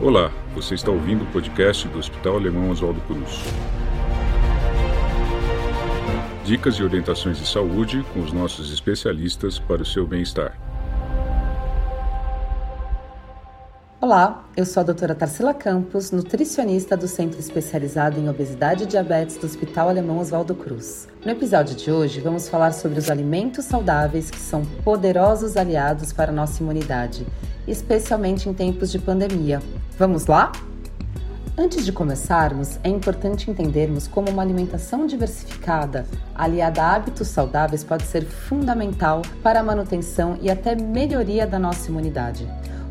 Olá, 0.00 0.30
você 0.54 0.76
está 0.76 0.92
ouvindo 0.92 1.24
o 1.24 1.26
podcast 1.26 1.88
do 1.88 1.98
Hospital 1.98 2.36
Alemão 2.36 2.70
Oswaldo 2.70 3.00
Cruz. 3.00 3.42
Dicas 6.44 6.76
e 6.76 6.84
orientações 6.84 7.36
de 7.36 7.48
saúde 7.48 8.04
com 8.14 8.20
os 8.20 8.32
nossos 8.32 8.72
especialistas 8.72 9.58
para 9.58 9.82
o 9.82 9.84
seu 9.84 10.06
bem-estar. 10.06 10.56
Olá, 14.00 14.44
eu 14.56 14.64
sou 14.64 14.80
a 14.80 14.84
doutora 14.84 15.12
Tarsila 15.12 15.52
Campos, 15.52 16.12
nutricionista 16.12 16.96
do 16.96 17.08
Centro 17.08 17.40
Especializado 17.40 18.20
em 18.20 18.28
Obesidade 18.28 18.84
e 18.84 18.86
Diabetes 18.86 19.36
do 19.38 19.44
Hospital 19.44 19.88
Alemão 19.88 20.20
Oswaldo 20.20 20.54
Cruz. 20.54 21.08
No 21.24 21.32
episódio 21.32 21.74
de 21.74 21.90
hoje, 21.90 22.20
vamos 22.20 22.48
falar 22.48 22.70
sobre 22.70 23.00
os 23.00 23.10
alimentos 23.10 23.64
saudáveis 23.64 24.30
que 24.30 24.38
são 24.38 24.64
poderosos 24.84 25.56
aliados 25.56 26.12
para 26.12 26.30
a 26.30 26.34
nossa 26.34 26.62
imunidade, 26.62 27.26
especialmente 27.66 28.48
em 28.48 28.54
tempos 28.54 28.92
de 28.92 29.00
pandemia. 29.00 29.60
Vamos 29.98 30.26
lá? 30.26 30.52
Antes 31.58 31.84
de 31.84 31.90
começarmos, 31.90 32.78
é 32.84 32.88
importante 32.88 33.50
entendermos 33.50 34.06
como 34.06 34.30
uma 34.30 34.42
alimentação 34.42 35.08
diversificada, 35.08 36.06
aliada 36.36 36.80
a 36.84 36.94
hábitos 36.94 37.26
saudáveis, 37.26 37.82
pode 37.82 38.04
ser 38.04 38.24
fundamental 38.24 39.22
para 39.42 39.58
a 39.58 39.64
manutenção 39.64 40.38
e 40.40 40.48
até 40.48 40.76
melhoria 40.76 41.48
da 41.48 41.58
nossa 41.58 41.88
imunidade. 41.88 42.48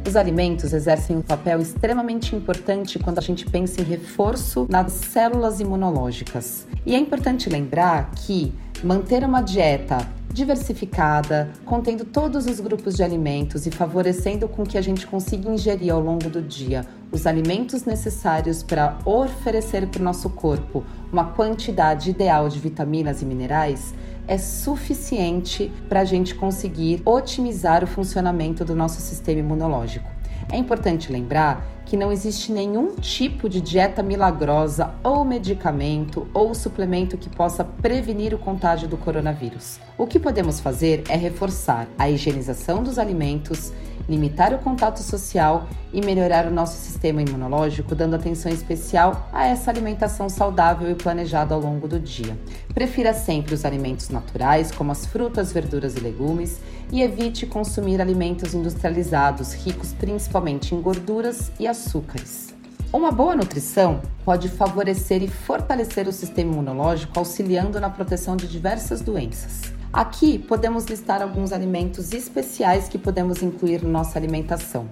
Os 0.08 0.16
alimentos 0.16 0.72
exercem 0.72 1.18
um 1.18 1.22
papel 1.22 1.60
extremamente 1.60 2.34
importante 2.34 2.98
quando 2.98 3.18
a 3.18 3.22
gente 3.22 3.46
pensa 3.46 3.82
em 3.82 3.84
reforço 3.84 4.66
nas 4.70 4.94
células 4.94 5.60
imunológicas. 5.60 6.66
E 6.86 6.96
é 6.96 6.98
importante 6.98 7.50
lembrar 7.50 8.10
que 8.12 8.54
manter 8.82 9.26
uma 9.26 9.42
dieta 9.42 9.98
diversificada, 10.38 11.50
contendo 11.66 12.06
todos 12.06 12.46
os 12.46 12.60
grupos 12.60 12.96
de 12.96 13.02
alimentos 13.02 13.66
e 13.66 13.72
favorecendo 13.72 14.48
com 14.48 14.64
que 14.64 14.78
a 14.78 14.82
gente 14.82 15.08
consiga 15.08 15.50
ingerir 15.50 15.92
ao 15.92 16.00
longo 16.00 16.30
do 16.30 16.44
dia 16.44 16.86
os 17.12 17.26
alimentos 17.26 17.86
necessários 17.86 18.62
para 18.62 19.00
oferecer 19.04 19.88
para 19.88 20.00
o 20.00 20.04
nosso 20.04 20.30
corpo 20.30 20.84
uma 21.12 21.26
quantidade 21.32 22.12
ideal 22.12 22.48
de 22.50 22.60
vitaminas 22.60 23.24
e 23.24 23.26
minerais 23.26 23.96
é 24.28 24.38
suficiente 24.38 25.72
para 25.90 26.02
a 26.02 26.06
gente 26.06 26.36
conseguir 26.36 27.02
otimizar 27.04 27.84
o 27.84 27.88
funcionamento 27.88 28.64
do 28.64 28.76
nosso 28.76 29.02
sistema 29.02 29.40
imunológico. 29.40 30.08
É 30.52 30.58
importante 30.58 31.12
lembrar 31.12 31.66
que 31.88 31.96
não 31.96 32.12
existe 32.12 32.52
nenhum 32.52 32.96
tipo 32.96 33.48
de 33.48 33.62
dieta 33.62 34.04
milagrosa 34.04 34.94
ou 35.02 35.24
medicamento 35.24 36.28
ou 36.34 36.54
suplemento 36.54 37.18
que 37.18 37.30
possa 37.30 37.64
prevenir 37.64 38.34
o 38.34 38.38
contágio 38.38 38.90
do 38.90 38.98
coronavírus. 38.98 39.80
O 39.98 40.06
que 40.06 40.20
podemos 40.20 40.60
fazer 40.60 41.04
é 41.08 41.16
reforçar 41.16 41.88
a 41.98 42.10
higienização 42.10 42.84
dos 42.84 43.00
alimentos, 43.00 43.72
limitar 44.08 44.54
o 44.54 44.60
contato 44.60 45.00
social 45.00 45.68
e 45.94 46.02
melhorar 46.02 46.46
o 46.46 46.52
nosso 46.52 46.78
sistema 46.78 47.22
imunológico, 47.22 47.96
dando 47.96 48.16
atenção 48.16 48.52
especial 48.52 49.30
a 49.32 49.48
essa 49.48 49.72
alimentação 49.72 50.30
saudável 50.30 50.92
e 50.92 50.96
planejada 50.96 51.56
ao 51.56 51.62
longo 51.62 51.88
do 51.88 52.00
dia. 52.00 52.38
Prefira 52.74 53.14
sempre 53.14 53.54
os 53.54 53.66
alimentos 53.66 54.10
naturais, 54.10 54.72
como 54.72 54.92
as 54.92 55.06
frutas, 55.06 55.52
verduras 55.52 55.96
e 55.96 56.00
legumes, 56.00 56.60
e 56.92 57.02
evite 57.02 57.46
consumir 57.46 58.02
alimentos 58.02 58.54
industrializados, 58.54 59.54
ricos 59.54 59.94
principalmente 59.94 60.74
em 60.74 60.82
gorduras 60.82 61.52
e 61.60 61.68
açúcares. 61.78 62.56
Uma 62.92 63.12
boa 63.12 63.36
nutrição 63.36 64.02
pode 64.26 64.50
favorecer 64.50 65.22
e 65.22 65.28
fortalecer 65.28 66.08
o 66.08 66.12
sistema 66.12 66.52
imunológico, 66.54 67.20
auxiliando 67.20 67.80
na 67.80 67.90
proteção 67.90 68.36
de 68.36 68.48
diversas 68.48 69.02
doenças. 69.02 69.74
Aqui 69.94 70.40
podemos 70.40 70.86
listar 70.86 71.22
alguns 71.22 71.52
alimentos 71.52 72.12
especiais 72.12 72.90
que 72.90 72.98
podemos 72.98 73.44
incluir 73.44 73.84
na 73.84 73.90
nossa 73.90 74.18
alimentação. 74.18 74.88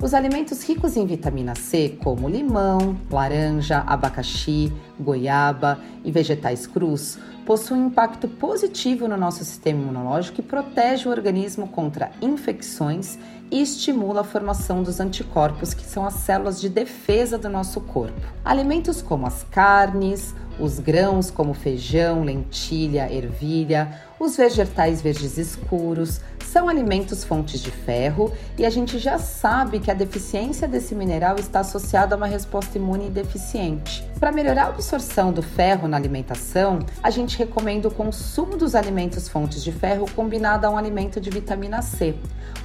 Os 0.00 0.12
alimentos 0.12 0.62
ricos 0.62 0.96
em 0.96 1.06
vitamina 1.06 1.54
C, 1.54 1.96
como 2.02 2.28
limão, 2.28 2.96
laranja, 3.10 3.78
abacaxi, 3.86 4.72
goiaba 4.98 5.78
e 6.04 6.10
vegetais 6.10 6.66
crus, 6.66 7.18
possuem 7.46 7.86
impacto 7.86 8.26
positivo 8.26 9.06
no 9.06 9.16
nosso 9.16 9.44
sistema 9.44 9.80
imunológico 9.80 10.40
e 10.40 10.44
protege 10.44 11.08
o 11.08 11.10
organismo 11.10 11.68
contra 11.68 12.10
infecções 12.20 13.18
estimula 13.60 14.22
a 14.22 14.24
formação 14.24 14.82
dos 14.82 15.00
anticorpos, 15.00 15.74
que 15.74 15.84
são 15.84 16.06
as 16.06 16.14
células 16.14 16.60
de 16.60 16.68
defesa 16.68 17.38
do 17.38 17.48
nosso 17.48 17.80
corpo. 17.80 18.20
Alimentos 18.44 19.00
como 19.00 19.26
as 19.26 19.44
carnes, 19.44 20.34
os 20.58 20.78
grãos 20.78 21.30
como 21.30 21.54
feijão, 21.54 22.22
lentilha, 22.22 23.12
ervilha, 23.12 24.00
os 24.18 24.36
vegetais 24.36 25.02
verdes 25.02 25.36
escuros 25.36 26.20
são 26.44 26.68
alimentos 26.68 27.24
fontes 27.24 27.60
de 27.60 27.70
ferro 27.70 28.32
e 28.56 28.64
a 28.64 28.70
gente 28.70 28.96
já 28.98 29.18
sabe 29.18 29.80
que 29.80 29.90
a 29.90 29.94
deficiência 29.94 30.68
desse 30.68 30.94
mineral 30.94 31.36
está 31.36 31.60
associada 31.60 32.14
a 32.14 32.16
uma 32.16 32.28
resposta 32.28 32.78
imune 32.78 33.10
deficiente. 33.10 34.08
Para 34.20 34.30
melhorar 34.30 34.66
a 34.66 34.68
absorção 34.68 35.32
do 35.32 35.42
ferro 35.42 35.88
na 35.88 35.96
alimentação, 35.96 36.78
a 37.02 37.10
gente 37.10 37.36
recomenda 37.36 37.88
o 37.88 37.90
consumo 37.90 38.56
dos 38.56 38.76
alimentos 38.76 39.28
fontes 39.28 39.64
de 39.64 39.72
ferro 39.72 40.06
combinado 40.14 40.64
a 40.64 40.70
um 40.70 40.76
alimento 40.76 41.20
de 41.20 41.28
vitamina 41.28 41.82
C. 41.82 42.14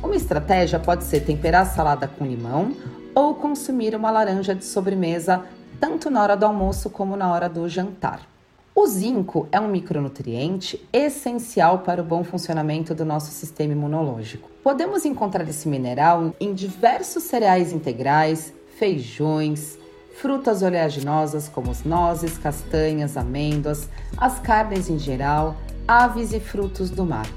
Uma 0.04 0.16
estratégia 0.16 0.80
pode 0.80 1.04
ser 1.04 1.22
temperar 1.22 1.64
a 1.64 1.66
salada 1.66 2.08
com 2.08 2.26
limão 2.26 2.76
ou 3.16 3.34
consumir 3.34 3.96
uma 3.96 4.12
laranja 4.12 4.54
de 4.54 4.64
sobremesa 4.64 5.44
tanto 5.80 6.10
na 6.10 6.22
hora 6.22 6.36
do 6.36 6.46
almoço 6.46 6.90
como 6.90 7.16
na 7.16 7.32
hora 7.32 7.48
do 7.48 7.68
jantar. 7.70 8.28
O 8.76 8.86
zinco 8.88 9.48
é 9.52 9.60
um 9.60 9.68
micronutriente 9.68 10.88
essencial 10.94 11.80
para 11.80 12.02
o 12.02 12.06
bom 12.06 12.24
funcionamento 12.24 12.94
do 12.94 13.04
nosso 13.04 13.32
sistema 13.32 13.74
imunológico. 13.74 14.50
Podemos 14.64 15.06
encontrar 15.06 15.48
esse 15.50 15.68
mineral 15.68 16.34
em 16.40 16.54
diversos 16.54 17.24
cereais 17.24 17.74
integrais, 17.74 18.54
feijões, 18.78 19.78
frutas 20.16 20.62
oleaginosas 20.62 21.50
como 21.50 21.72
as 21.72 21.84
nozes, 21.84 22.38
castanhas, 22.38 23.18
amêndoas, 23.18 23.90
as 24.18 24.40
carnes 24.40 24.90
em 24.90 25.00
geral, 25.00 25.56
aves 25.88 26.32
e 26.34 26.40
frutos 26.40 26.90
do 26.90 27.06
mar. 27.06 27.28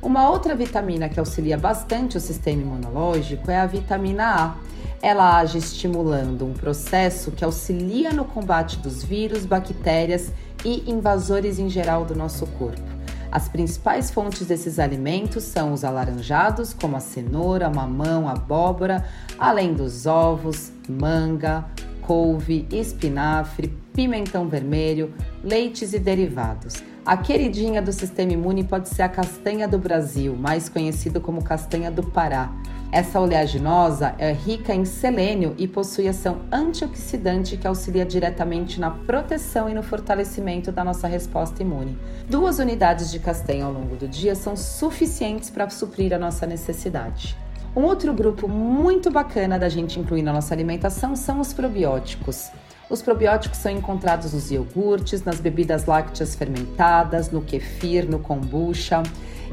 Uma 0.00 0.30
outra 0.30 0.54
vitamina 0.54 1.08
que 1.08 1.18
auxilia 1.18 1.58
bastante 1.58 2.16
o 2.16 2.20
sistema 2.20 2.62
imunológico 2.62 3.50
é 3.50 3.58
a 3.58 3.66
vitamina 3.66 4.24
A 4.24 4.54
ela 5.02 5.38
age 5.38 5.58
estimulando 5.58 6.44
um 6.44 6.52
processo 6.52 7.30
que 7.30 7.44
auxilia 7.44 8.12
no 8.12 8.24
combate 8.24 8.78
dos 8.78 9.02
vírus, 9.02 9.44
bactérias 9.44 10.32
e 10.64 10.90
invasores 10.90 11.58
em 11.58 11.68
geral 11.68 12.04
do 12.04 12.14
nosso 12.14 12.46
corpo. 12.46 12.96
As 13.30 13.48
principais 13.48 14.10
fontes 14.10 14.46
desses 14.46 14.78
alimentos 14.78 15.44
são 15.44 15.72
os 15.72 15.84
alaranjados, 15.84 16.72
como 16.72 16.96
a 16.96 17.00
cenoura, 17.00 17.68
mamão, 17.68 18.28
abóbora, 18.28 19.04
além 19.38 19.74
dos 19.74 20.06
ovos, 20.06 20.72
manga, 20.88 21.64
couve, 22.00 22.66
espinafre, 22.70 23.76
pimentão 23.92 24.48
vermelho, 24.48 25.12
leites 25.42 25.92
e 25.92 25.98
derivados. 25.98 26.82
A 27.04 27.16
queridinha 27.16 27.82
do 27.82 27.92
sistema 27.92 28.32
imune 28.32 28.64
pode 28.64 28.88
ser 28.88 29.02
a 29.02 29.08
castanha 29.08 29.68
do 29.68 29.78
Brasil, 29.78 30.34
mais 30.34 30.68
conhecida 30.68 31.20
como 31.20 31.42
castanha 31.42 31.90
do 31.90 32.02
Pará. 32.02 32.50
Essa 32.92 33.20
oleaginosa 33.20 34.14
é 34.16 34.32
rica 34.32 34.72
em 34.72 34.84
selênio 34.84 35.54
e 35.58 35.66
possui 35.66 36.08
ação 36.08 36.42
antioxidante 36.52 37.56
que 37.56 37.66
auxilia 37.66 38.06
diretamente 38.06 38.80
na 38.80 38.90
proteção 38.90 39.68
e 39.68 39.74
no 39.74 39.82
fortalecimento 39.82 40.70
da 40.70 40.84
nossa 40.84 41.08
resposta 41.08 41.62
imune. 41.62 41.98
Duas 42.28 42.58
unidades 42.58 43.10
de 43.10 43.18
castanha 43.18 43.64
ao 43.64 43.72
longo 43.72 43.96
do 43.96 44.06
dia 44.06 44.34
são 44.34 44.56
suficientes 44.56 45.50
para 45.50 45.68
suprir 45.68 46.14
a 46.14 46.18
nossa 46.18 46.46
necessidade. 46.46 47.36
Um 47.74 47.82
outro 47.82 48.14
grupo 48.14 48.48
muito 48.48 49.10
bacana 49.10 49.58
da 49.58 49.68
gente 49.68 50.00
incluir 50.00 50.22
na 50.22 50.32
nossa 50.32 50.54
alimentação 50.54 51.14
são 51.14 51.40
os 51.40 51.52
probióticos. 51.52 52.50
Os 52.88 53.02
probióticos 53.02 53.58
são 53.58 53.70
encontrados 53.70 54.32
nos 54.32 54.50
iogurtes, 54.50 55.24
nas 55.24 55.40
bebidas 55.40 55.86
lácteas 55.86 56.36
fermentadas, 56.36 57.30
no 57.32 57.42
kefir, 57.42 58.08
no 58.08 58.20
kombucha. 58.20 59.02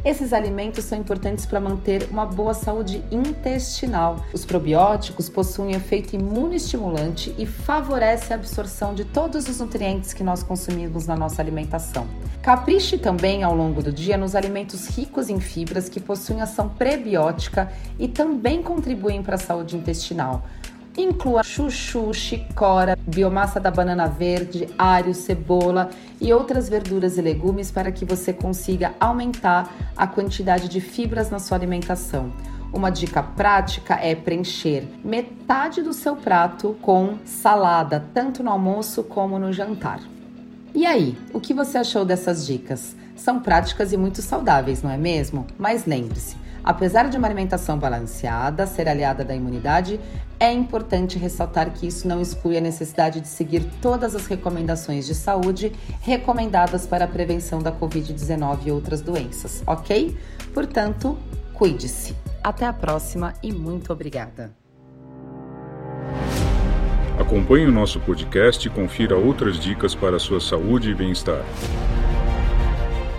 Esses 0.05 0.33
alimentos 0.33 0.83
são 0.83 0.97
importantes 0.97 1.45
para 1.45 1.61
manter 1.61 2.09
uma 2.11 2.25
boa 2.25 2.53
saúde 2.53 3.01
intestinal. 3.09 4.17
Os 4.33 4.43
probióticos 4.43 5.29
possuem 5.29 5.75
efeito 5.75 6.13
imunoestimulante 6.13 7.33
e 7.37 7.45
favorecem 7.45 8.31
a 8.31 8.35
absorção 8.35 8.93
de 8.93 9.05
todos 9.05 9.47
os 9.47 9.61
nutrientes 9.61 10.11
que 10.11 10.21
nós 10.21 10.43
consumimos 10.43 11.07
na 11.07 11.15
nossa 11.15 11.41
alimentação. 11.41 12.05
Capriche 12.41 12.97
também 12.97 13.43
ao 13.43 13.55
longo 13.55 13.81
do 13.81 13.93
dia 13.93 14.17
nos 14.17 14.35
alimentos 14.35 14.89
ricos 14.89 15.29
em 15.29 15.39
fibras 15.39 15.87
que 15.87 16.01
possuem 16.01 16.41
ação 16.41 16.67
prebiótica 16.67 17.71
e 17.97 18.09
também 18.09 18.61
contribuem 18.61 19.23
para 19.23 19.35
a 19.35 19.39
saúde 19.39 19.77
intestinal. 19.77 20.43
Inclua 20.95 21.41
chuchu, 21.41 22.13
chicora, 22.13 22.95
biomassa 23.07 23.59
da 23.59 23.71
banana 23.71 24.05
verde, 24.07 24.69
alho, 24.77 25.13
cebola 25.13 25.89
e 26.21 26.31
outras 26.31 26.69
verduras 26.69 27.17
e 27.17 27.21
legumes 27.21 27.71
para 27.71 27.91
que 27.91 28.05
você 28.05 28.31
consiga 28.31 28.93
aumentar 28.99 29.73
a 29.97 30.05
quantidade 30.05 30.69
de 30.69 30.79
fibras 30.79 31.31
na 31.31 31.39
sua 31.39 31.57
alimentação. 31.57 32.31
Uma 32.71 32.91
dica 32.91 33.23
prática 33.23 33.95
é 33.95 34.13
preencher 34.13 34.87
metade 35.03 35.81
do 35.81 35.93
seu 35.93 36.15
prato 36.15 36.77
com 36.79 37.17
salada, 37.25 38.05
tanto 38.13 38.43
no 38.43 38.51
almoço 38.51 39.03
como 39.03 39.39
no 39.39 39.51
jantar. 39.51 39.99
E 40.75 40.85
aí, 40.85 41.17
o 41.33 41.39
que 41.39 41.55
você 41.55 41.79
achou 41.79 42.05
dessas 42.05 42.45
dicas? 42.45 42.95
São 43.15 43.39
práticas 43.39 43.93
e 43.93 43.97
muito 43.97 44.21
saudáveis, 44.21 44.83
não 44.83 44.91
é 44.91 44.97
mesmo? 44.97 45.47
Mas 45.57 45.85
lembre-se, 45.85 46.35
Apesar 46.63 47.09
de 47.09 47.17
uma 47.17 47.27
alimentação 47.27 47.77
balanceada 47.77 48.65
ser 48.65 48.87
aliada 48.87 49.25
da 49.25 49.35
imunidade, 49.35 49.99
é 50.39 50.51
importante 50.51 51.17
ressaltar 51.17 51.71
que 51.71 51.85
isso 51.85 52.07
não 52.07 52.21
exclui 52.21 52.57
a 52.57 52.61
necessidade 52.61 53.19
de 53.19 53.27
seguir 53.27 53.65
todas 53.81 54.15
as 54.15 54.27
recomendações 54.27 55.05
de 55.05 55.13
saúde 55.13 55.73
recomendadas 56.01 56.87
para 56.87 57.05
a 57.05 57.07
prevenção 57.07 57.61
da 57.61 57.71
Covid-19 57.71 58.67
e 58.67 58.71
outras 58.71 59.01
doenças, 59.01 59.61
ok? 59.67 60.17
Portanto, 60.53 61.17
cuide-se. 61.53 62.15
Até 62.43 62.65
a 62.65 62.73
próxima 62.73 63.33
e 63.41 63.51
muito 63.51 63.91
obrigada. 63.91 64.53
Acompanhe 67.19 67.65
o 67.67 67.71
nosso 67.71 67.99
podcast 67.99 68.67
e 68.67 68.71
confira 68.71 69.17
outras 69.17 69.57
dicas 69.57 69.95
para 69.95 70.17
a 70.17 70.19
sua 70.19 70.41
saúde 70.41 70.91
e 70.91 70.95
bem-estar. 70.95 71.43